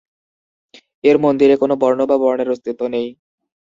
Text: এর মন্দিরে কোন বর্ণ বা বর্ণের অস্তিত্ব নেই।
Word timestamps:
এর 1.03 1.17
মন্দিরে 1.17 1.55
কোন 1.57 1.71
বর্ণ 1.81 1.99
বা 2.05 2.15
বর্ণের 2.17 2.51
অস্তিত্ব 2.53 2.81
নেই। 2.93 3.07